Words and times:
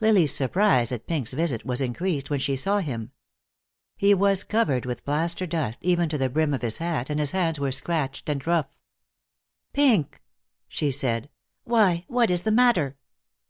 Lily's 0.00 0.34
surprise 0.34 0.92
at 0.92 1.06
Pink's 1.06 1.34
visit 1.34 1.62
was 1.62 1.82
increased 1.82 2.30
when 2.30 2.40
she 2.40 2.56
saw 2.56 2.78
him. 2.78 3.12
He 3.98 4.14
was 4.14 4.44
covered 4.44 4.86
with 4.86 5.04
plaster 5.04 5.44
dust, 5.44 5.80
even 5.82 6.08
to 6.08 6.16
the 6.16 6.30
brim 6.30 6.54
of 6.54 6.62
his 6.62 6.78
hat, 6.78 7.10
and 7.10 7.20
his 7.20 7.32
hands 7.32 7.60
were 7.60 7.70
scratched 7.70 8.30
and 8.30 8.46
rough. 8.46 8.74
"Pink!" 9.74 10.22
she 10.68 10.90
said. 10.90 11.28
"Why, 11.64 12.06
what 12.08 12.30
is 12.30 12.44
the 12.44 12.50
matter?" 12.50 12.96